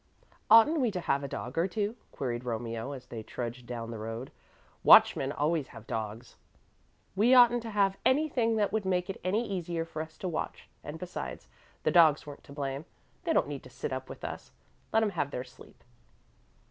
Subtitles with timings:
[0.49, 3.99] "Oughtn't we to have a dog or two?" queried Romeo, as they trudged down the
[3.99, 4.31] road.
[4.83, 6.37] "Watchmen always have dogs."
[7.15, 10.67] "We oughtn't to have anything that would make it any easier for us to watch,
[10.83, 11.49] and besides,
[11.83, 12.85] the dogs weren't to blame.
[13.25, 14.53] They don't need to sit up with us
[14.91, 15.83] let 'em have their sleep."